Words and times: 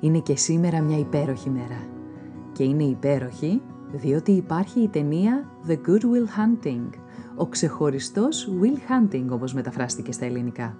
Είναι 0.00 0.18
και 0.18 0.36
σήμερα 0.36 0.80
μια 0.80 0.98
υπέροχη 0.98 1.50
μέρα. 1.50 1.86
Και 2.52 2.64
είναι 2.64 2.84
υπέροχη 2.84 3.62
διότι 3.92 4.32
υπάρχει 4.32 4.80
η 4.80 4.88
ταινία 4.88 5.48
The 5.68 5.72
Good 5.72 6.02
Will 6.02 6.26
Hunting, 6.38 6.88
ο 7.36 7.46
ξεχωριστός 7.46 8.48
Will 8.60 8.76
Hunting 8.76 9.26
όπως 9.28 9.54
μεταφράστηκε 9.54 10.12
στα 10.12 10.24
ελληνικά. 10.24 10.76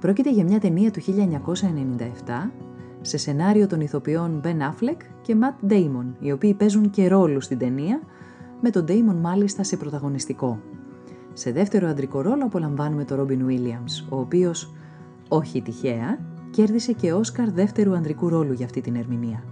Πρόκειται 0.00 0.30
για 0.30 0.44
μια 0.44 0.60
ταινία 0.60 0.90
του 0.90 1.00
1997 1.00 2.50
σε 3.00 3.16
σενάριο 3.16 3.66
των 3.66 3.80
ηθοποιών 3.80 4.40
Ben 4.44 4.58
Affleck 4.58 4.96
και 5.20 5.36
Matt 5.40 5.72
Damon, 5.72 6.06
οι 6.20 6.32
οποίοι 6.32 6.54
παίζουν 6.54 6.90
και 6.90 7.08
ρόλους 7.08 7.44
στην 7.44 7.58
ταινία, 7.58 8.00
με 8.60 8.70
τον 8.70 8.84
Damon 8.88 9.16
μάλιστα 9.20 9.62
σε 9.62 9.76
πρωταγωνιστικό. 9.76 10.60
Σε 11.32 11.52
δεύτερο 11.52 11.88
αντρικό 11.88 12.20
ρόλο 12.20 12.44
απολαμβάνουμε 12.44 13.04
τον 13.04 13.26
Robin 13.26 13.50
Williams, 13.50 14.06
ο 14.08 14.18
οποίος, 14.18 14.74
όχι 15.28 15.62
τυχαία, 15.62 16.18
κέρδισε 16.50 16.92
και 16.92 17.12
Όσκαρ 17.12 17.50
δεύτερου 17.50 17.94
ανδρικού 17.94 18.28
ρόλου 18.28 18.52
για 18.52 18.64
αυτή 18.64 18.80
την 18.80 18.96
ερμηνεία. 18.96 19.42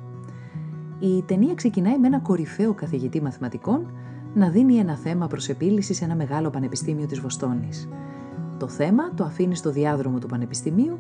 Η 0.98 1.22
ταινία 1.22 1.54
ξεκινάει 1.54 1.98
με 1.98 2.06
ένα 2.06 2.18
κορυφαίο 2.18 2.74
καθηγητή 2.74 3.22
μαθηματικών 3.22 3.92
να 4.34 4.48
δίνει 4.48 4.76
ένα 4.76 4.96
θέμα 4.96 5.26
προς 5.26 5.48
επίλυση 5.48 5.94
σε 5.94 6.04
ένα 6.04 6.14
μεγάλο 6.14 6.50
πανεπιστήμιο 6.50 7.06
της 7.06 7.20
Βοστόνης. 7.20 7.88
Το 8.58 8.68
θέμα 8.68 9.14
το 9.14 9.24
αφήνει 9.24 9.56
στο 9.56 9.70
διάδρομο 9.70 10.18
του 10.18 10.26
πανεπιστημίου 10.26 10.98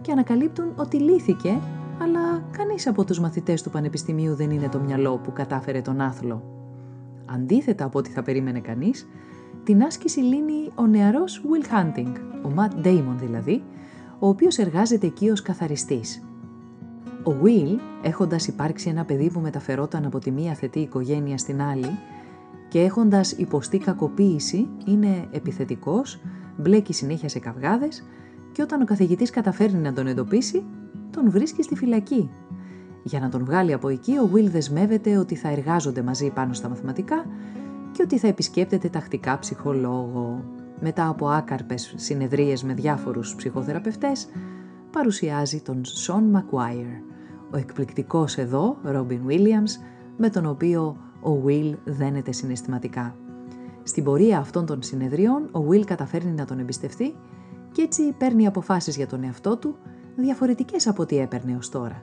και 0.00 0.12
ανακαλύπτουν 0.12 0.72
ότι 0.76 0.96
λύθηκε, 0.96 1.58
αλλά 2.02 2.42
κανείς 2.50 2.86
από 2.86 3.04
τους 3.04 3.20
μαθητές 3.20 3.62
του 3.62 3.70
πανεπιστημίου 3.70 4.34
δεν 4.34 4.50
είναι 4.50 4.68
το 4.68 4.78
μυαλό 4.78 5.16
που 5.16 5.32
κατάφερε 5.32 5.80
τον 5.80 6.00
άθλο. 6.00 6.42
Αντίθετα 7.26 7.84
από 7.84 7.98
ό,τι 7.98 8.10
θα 8.10 8.22
περίμενε 8.22 8.60
κανείς, 8.60 9.08
την 9.64 9.82
άσκηση 9.82 10.20
λύνει 10.20 10.70
ο 10.74 10.86
νεαρός 10.86 11.42
Will 11.44 11.64
Hunting, 11.74 12.12
ο 12.44 12.52
Matt 12.56 12.86
Damon 12.86 13.14
δηλαδή, 13.16 13.62
ο 14.18 14.28
οποίος 14.28 14.58
εργάζεται 14.58 15.06
εκεί 15.06 15.30
ως 15.30 15.42
καθαριστής. 15.42 16.22
Ο 17.24 17.34
Will, 17.42 17.78
έχοντας 18.02 18.46
υπάρξει 18.46 18.88
ένα 18.88 19.04
παιδί 19.04 19.30
που 19.30 19.40
μεταφερόταν 19.40 20.04
από 20.04 20.18
τη 20.18 20.30
μία 20.30 20.54
θετή 20.54 20.78
οικογένεια 20.78 21.38
στην 21.38 21.62
άλλη 21.62 21.98
και 22.68 22.80
έχοντας 22.80 23.32
υποστεί 23.32 23.78
κακοποίηση, 23.78 24.68
είναι 24.86 25.28
επιθετικός, 25.30 26.20
μπλέκει 26.56 26.92
συνέχεια 26.92 27.28
σε 27.28 27.38
καυγάδες 27.38 28.04
και 28.52 28.62
όταν 28.62 28.82
ο 28.82 28.84
καθηγητής 28.84 29.30
καταφέρνει 29.30 29.78
να 29.78 29.92
τον 29.92 30.06
εντοπίσει, 30.06 30.64
τον 31.10 31.30
βρίσκει 31.30 31.62
στη 31.62 31.76
φυλακή. 31.76 32.30
Για 33.02 33.20
να 33.20 33.28
τον 33.28 33.44
βγάλει 33.44 33.72
από 33.72 33.88
εκεί, 33.88 34.12
ο 34.12 34.30
Will 34.34 34.46
δεσμεύεται 34.46 35.16
ότι 35.16 35.34
θα 35.34 35.48
εργάζονται 35.48 36.02
μαζί 36.02 36.30
πάνω 36.30 36.52
στα 36.52 36.68
μαθηματικά 36.68 37.26
και 37.92 38.02
ότι 38.02 38.18
θα 38.18 38.28
επισκέπτεται 38.28 38.88
τακτικά 38.88 39.38
ψυχολόγο 39.38 40.44
μετά 40.80 41.08
από 41.08 41.28
άκαρπες 41.28 41.94
συνεδρίες 41.96 42.62
με 42.62 42.74
διάφορους 42.74 43.34
ψυχοθεραπευτές, 43.34 44.28
παρουσιάζει 44.90 45.60
τον 45.60 45.84
Σον 45.84 46.24
Μακουάιρ, 46.24 46.86
ο 47.50 47.56
εκπληκτικός 47.56 48.36
εδώ 48.36 48.76
Ρόμπιν 48.82 49.20
Williams, 49.28 49.80
με 50.16 50.30
τον 50.30 50.46
οποίο 50.46 50.96
ο 51.22 51.42
Will 51.46 51.74
δένεται 51.84 52.32
συναισθηματικά. 52.32 53.16
Στην 53.82 54.04
πορεία 54.04 54.38
αυτών 54.38 54.66
των 54.66 54.82
συνεδριών, 54.82 55.48
ο 55.52 55.66
Will 55.70 55.84
καταφέρνει 55.84 56.30
να 56.30 56.44
τον 56.44 56.58
εμπιστευτεί 56.58 57.14
και 57.72 57.82
έτσι 57.82 58.12
παίρνει 58.18 58.46
αποφάσεις 58.46 58.96
για 58.96 59.06
τον 59.06 59.24
εαυτό 59.24 59.56
του, 59.56 59.76
διαφορετικές 60.16 60.86
από 60.86 61.02
ό,τι 61.02 61.18
έπαιρνε 61.18 61.56
ως 61.56 61.68
τώρα. 61.68 62.02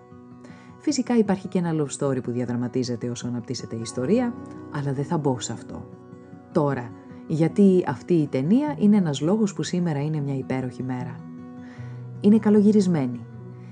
Φυσικά 0.78 1.18
υπάρχει 1.18 1.48
και 1.48 1.58
ένα 1.58 1.72
love 1.74 1.98
story 2.00 2.24
που 2.24 2.32
διαδραματίζεται 2.32 3.10
όσο 3.10 3.28
αναπτύσσεται 3.28 3.76
η 3.76 3.80
ιστορία, 3.82 4.34
αλλά 4.76 4.94
δεν 4.94 5.06
θα 5.06 5.18
μπω 5.18 5.40
σε 5.40 5.54
αυτό. 5.54 5.90
Τώρα, 6.52 6.92
γιατί 7.28 7.84
αυτή 7.88 8.14
η 8.14 8.28
ταινία 8.28 8.76
είναι 8.80 8.98
ένας 8.98 9.22
λόγος 9.22 9.54
που 9.54 9.64
σήμερα 9.64 10.04
είναι 10.04 10.20
μια 10.20 10.38
υπέροχη 10.38 10.84
μέρα. 10.84 11.16
Είναι 12.22 12.38
καλογυρισμένη. 12.38 13.26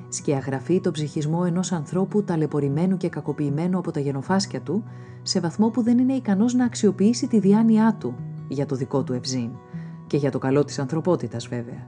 Σκιαγραφεί 0.08 0.82
το 0.82 0.92
ψυχισμό 0.92 1.44
ενός 1.46 1.72
ανθρώπου 1.72 2.24
ταλαιπωρημένου 2.24 2.98
και 2.98 3.10
κακοποιημένου 3.10 3.78
από 3.78 3.92
τα 3.92 4.00
γενοφάσκια 4.00 4.62
του, 4.62 4.84
σε 5.22 5.40
βαθμό 5.40 5.70
που 5.70 5.82
δεν 5.82 5.98
είναι 5.98 6.14
ικανός 6.14 6.54
να 6.54 6.66
αξιοποιήσει 6.66 7.28
τη 7.28 7.40
διάνοιά 7.40 7.96
του 8.00 8.16
για 8.48 8.66
το 8.66 8.76
δικό 8.76 9.04
του 9.04 9.14
ευζήν 9.14 9.50
και 10.08 10.18
για 10.18 10.32
το 10.32 10.38
καλό 10.38 10.64
της 10.64 10.80
ανθρωπότητας 10.80 11.48
βέβαια. 11.48 11.88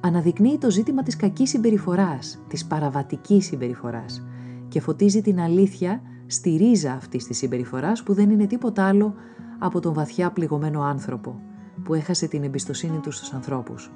Αναδεικνύει 0.00 0.58
το 0.58 0.70
ζήτημα 0.70 1.02
της 1.02 1.16
κακής 1.16 1.50
συμπεριφοράς, 1.50 2.42
της 2.48 2.66
παραβατικής 2.66 3.46
συμπεριφοράς 3.46 4.26
και 4.68 4.80
φωτίζει 4.80 5.20
την 5.22 5.40
αλήθεια 5.40 6.02
στη 6.26 6.56
ρίζα 6.56 6.92
αυτής 6.92 7.26
της 7.26 7.36
συμπεριφοράς 7.36 8.02
που 8.02 8.14
δεν 8.14 8.30
είναι 8.30 8.46
τίποτα 8.46 8.84
άλλο 8.84 9.14
από 9.58 9.80
τον 9.80 9.92
βαθιά 9.92 10.30
πληγωμένο 10.30 10.82
άνθρωπο 10.82 11.40
που 11.84 11.94
έχασε 11.94 12.26
την 12.26 12.42
εμπιστοσύνη 12.42 12.98
του 12.98 13.10
στους 13.10 13.32
ανθρώπους. 13.32 13.92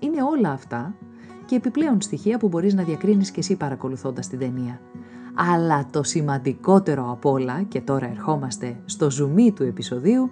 Είναι 0.00 0.22
όλα 0.22 0.50
αυτά 0.50 0.94
και 1.46 1.56
επιπλέον 1.56 2.00
στοιχεία 2.00 2.38
που 2.38 2.48
μπορείς 2.48 2.74
να 2.74 2.82
διακρίνεις 2.82 3.30
και 3.30 3.40
εσύ 3.40 3.56
παρακολουθώντας 3.56 4.28
την 4.28 4.38
ταινία. 4.38 4.80
Αλλά 5.34 5.86
το 5.90 6.02
σημαντικότερο 6.02 7.10
απ' 7.10 7.26
όλα, 7.26 7.62
και 7.62 7.80
τώρα 7.80 8.10
ερχόμαστε 8.10 8.80
στο 8.84 9.10
ζουμί 9.10 9.52
του 9.52 9.62
επεισοδίου, 9.62 10.30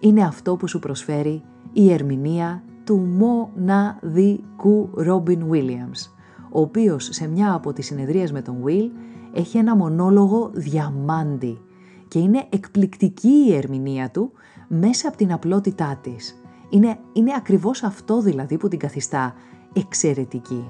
είναι 0.00 0.24
αυτό 0.24 0.56
που 0.56 0.68
σου 0.68 0.78
προσφέρει 0.78 1.42
η 1.72 1.92
ερμηνεία 1.92 2.62
του 2.84 2.96
μοναδικού 2.96 4.90
Ρόμπιν 4.94 5.46
Williams, 5.50 6.10
ο 6.50 6.60
οποίος 6.60 7.08
σε 7.12 7.28
μια 7.28 7.52
από 7.52 7.72
τις 7.72 7.86
συνεδρίες 7.86 8.32
με 8.32 8.42
τον 8.42 8.56
Will 8.64 8.90
έχει 9.36 9.58
ένα 9.58 9.76
μονόλογο 9.76 10.50
διαμάντι 10.54 11.60
και 12.08 12.18
είναι 12.18 12.46
εκπληκτική 12.50 13.44
η 13.48 13.54
ερμηνεία 13.54 14.10
του 14.10 14.32
μέσα 14.68 15.08
από 15.08 15.16
την 15.16 15.32
απλότητά 15.32 15.98
της. 16.02 16.42
Είναι, 16.70 16.98
είναι 17.12 17.32
ακριβώς 17.36 17.82
αυτό 17.82 18.20
δηλαδή 18.20 18.56
που 18.56 18.68
την 18.68 18.78
καθιστά 18.78 19.34
εξαιρετική. 19.72 20.68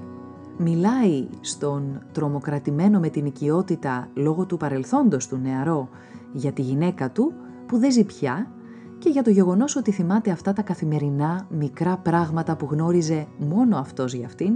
Μιλάει 0.57 1.27
στον 1.41 2.01
τρομοκρατημένο 2.11 2.99
με 2.99 3.09
την 3.09 3.25
οικειότητα 3.25 4.09
λόγω 4.13 4.45
του 4.45 4.57
παρελθόντος 4.57 5.27
του 5.27 5.37
νεαρό 5.37 5.89
για 6.33 6.51
τη 6.51 6.61
γυναίκα 6.61 7.11
του 7.11 7.33
που 7.65 7.77
δεν 7.77 7.91
ζει 7.91 8.03
πια 8.03 8.51
και 8.97 9.09
για 9.09 9.23
το 9.23 9.29
γεγονός 9.29 9.75
ότι 9.75 9.91
θυμάται 9.91 10.31
αυτά 10.31 10.53
τα 10.53 10.61
καθημερινά 10.61 11.47
μικρά 11.49 11.97
πράγματα 11.97 12.55
που 12.55 12.67
γνώριζε 12.71 13.27
μόνο 13.37 13.77
αυτός 13.77 14.13
για 14.13 14.25
αυτήν 14.25 14.53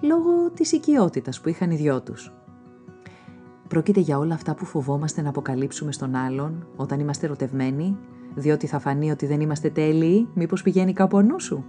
λόγω 0.00 0.50
της 0.54 0.72
οικειότητας 0.72 1.40
που 1.40 1.48
είχαν 1.48 1.70
οι 1.70 1.76
δυο 1.76 2.02
τους. 2.02 2.32
Πρόκειται 3.68 4.00
για 4.00 4.18
όλα 4.18 4.34
αυτά 4.34 4.54
που 4.54 4.64
φοβόμαστε 4.64 5.22
να 5.22 5.28
αποκαλύψουμε 5.28 5.92
στον 5.92 6.14
άλλον 6.14 6.66
όταν 6.76 7.00
είμαστε 7.00 7.26
ερωτευμένοι, 7.26 7.96
διότι 8.34 8.66
θα 8.66 8.78
φανεί 8.78 9.10
ότι 9.10 9.26
δεν 9.26 9.40
είμαστε 9.40 9.70
τέλειοι, 9.70 10.28
μήπως 10.34 10.62
πηγαίνει 10.62 10.92
κάπου 10.92 11.20
νου 11.20 11.40
σου. 11.40 11.64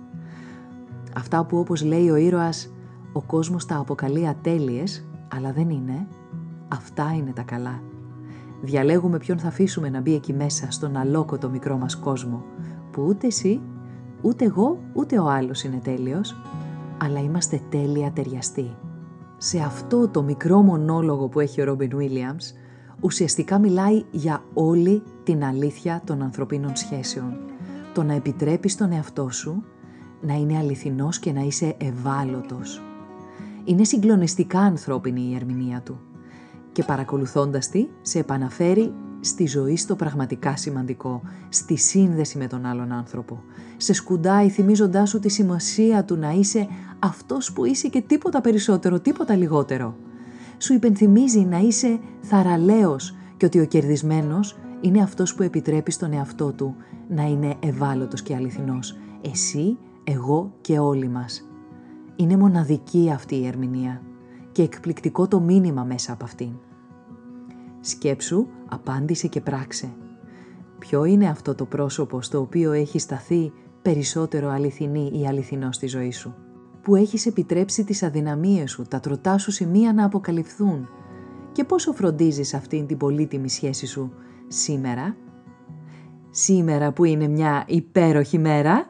Αυτά 1.16 1.46
που 1.46 1.58
όπως 1.58 1.84
λέει 1.84 2.10
ο 2.10 2.16
ήρωας, 2.16 2.74
ο 3.14 3.22
κόσμος 3.22 3.66
τα 3.66 3.78
αποκαλεί 3.78 4.28
ατέλειες, 4.28 5.08
αλλά 5.36 5.52
δεν 5.52 5.70
είναι, 5.70 6.08
αυτά 6.68 7.14
είναι 7.16 7.32
τα 7.32 7.42
καλά. 7.42 7.82
Διαλέγουμε 8.62 9.18
ποιον 9.18 9.40
θα 9.40 9.48
αφήσουμε 9.48 9.90
να 9.90 10.02
μπει 10.02 10.14
εκεί 10.14 10.34
μέσα 10.34 10.72
στον 10.72 10.98
αλόκοτο 10.98 11.50
μικρό 11.50 11.78
μας 11.78 11.96
κόσμο, 11.96 12.44
που 12.92 13.06
ούτε 13.08 13.28
εσύ, 13.28 13.62
ούτε 14.22 14.46
εγώ, 14.46 14.80
ούτε 14.94 15.20
ο 15.20 15.30
άλλος 15.30 15.64
είναι 15.64 15.80
τέλειος, 15.84 16.36
αλλά 16.98 17.20
είμαστε 17.20 17.62
τέλεια 17.70 18.12
ταιριαστοί 18.12 18.76
σε 19.38 19.60
αυτό 19.60 20.08
το 20.08 20.24
μικρό 20.24 20.62
μονόλογο 20.62 21.28
που 21.28 21.40
έχει 21.40 21.62
ο 21.62 21.64
Ρόμπιν 21.64 21.92
Williams, 21.98 22.56
ουσιαστικά 23.00 23.60
μιλάει 23.60 24.04
για 24.12 24.44
όλη 24.54 25.04
την 25.24 25.44
αλήθεια 25.44 26.02
των 26.06 26.22
ανθρωπίνων 26.22 26.76
σχέσεων. 26.76 27.38
Το 27.94 28.04
να 28.04 28.14
επιτρέπεις 28.14 28.76
τον 28.76 28.92
εαυτό 28.92 29.30
σου 29.30 29.64
να 30.22 30.34
είναι 30.34 30.58
αληθινός 30.58 31.20
και 31.20 31.32
να 31.32 31.42
είσαι 31.42 31.76
ευάλωτος. 31.78 32.82
Είναι 33.64 33.84
συγκλονιστικά 33.84 34.60
ανθρώπινη 34.60 35.22
η 35.22 35.36
ερμηνεία 35.36 35.82
του. 35.82 36.00
και 36.72 36.84
παρακολουθώντας 36.84 37.70
τη 37.70 37.88
σε 38.02 38.20
επαναφέρει 38.20 38.94
στη 39.26 39.48
ζωή 39.48 39.78
στο 39.78 39.96
πραγματικά 39.96 40.58
σημαντικό, 40.58 41.22
στη 41.50 41.78
σύνδεση 41.78 42.38
με 42.38 42.48
τον 42.48 42.66
άλλον 42.66 42.92
άνθρωπο. 42.92 43.44
Σε 43.78 43.94
σκουντάει 43.94 44.50
θυμίζοντάς 44.50 45.10
σου 45.10 45.20
τη 45.20 45.30
σημασία 45.30 46.04
του 46.04 46.16
να 46.16 46.32
είσαι 46.32 46.68
αυτός 47.00 47.54
που 47.54 47.66
είσαι 47.66 47.88
και 47.88 48.02
τίποτα 48.02 48.42
περισσότερο, 48.42 49.00
τίποτα 49.00 49.36
λιγότερο. 49.36 49.96
Σου 50.58 50.74
υπενθυμίζει 50.74 51.40
να 51.40 51.58
είσαι 51.58 52.00
θαραλέος 52.22 53.16
και 53.38 53.46
ότι 53.46 53.60
ο 53.60 53.66
κερδισμένος 53.66 54.58
είναι 54.82 55.02
αυτός 55.02 55.36
που 55.36 55.44
επιτρέπει 55.44 55.92
στον 55.92 56.14
εαυτό 56.14 56.52
του 56.52 56.76
να 57.10 57.24
είναι 57.24 57.56
ευάλωτος 57.60 58.22
και 58.22 58.36
αληθινός. 58.36 58.98
Εσύ, 59.22 59.78
εγώ 60.04 60.54
και 60.62 60.80
όλοι 60.80 61.08
μας. 61.08 61.50
Είναι 62.16 62.38
μοναδική 62.38 63.12
αυτή 63.14 63.36
η 63.36 63.48
ερμηνεία 63.48 64.02
και 64.52 64.62
εκπληκτικό 64.62 65.28
το 65.28 65.40
μήνυμα 65.40 65.84
μέσα 65.84 66.14
από 66.14 66.24
αυτήν. 66.24 66.50
Σκέψου, 67.88 68.48
απάντησε 68.70 69.28
και 69.28 69.42
πράξε. 69.42 69.94
Ποιο 70.80 71.04
είναι 71.04 71.30
αυτό 71.30 71.56
το 71.56 71.66
πρόσωπο 71.66 72.22
στο 72.22 72.40
οποίο 72.40 72.72
έχει 72.72 73.00
σταθεί 73.00 73.52
περισσότερο 73.82 74.50
αληθινή 74.50 75.12
ή 75.14 75.28
αληθινό 75.28 75.72
στη 75.72 75.88
ζωή 75.88 76.12
σου; 76.12 76.34
Που 76.82 76.96
έχεις 76.96 77.26
επιτρέψει 77.26 77.84
τις 77.84 78.04
αδυναμίες 78.04 78.72
σου, 78.72 78.84
τα 78.84 79.00
τροτά 79.00 79.38
σου 79.38 79.52
σημεία 79.52 79.94
να 79.94 80.06
αποκαλυφθούν; 80.06 80.90
Και 81.52 81.64
πόσο 81.64 81.94
φροντίζεις 81.94 82.54
αυτήν 82.54 82.88
την 82.88 82.98
πολύτιμη 82.98 83.50
σχέση 83.50 83.86
σου 83.86 84.14
σήμερα; 84.48 85.16
Σήμερα 86.30 86.92
που 86.92 87.04
είναι 87.04 87.28
μια 87.28 87.64
υπέροχη 87.68 88.38
μέρα. 88.38 88.90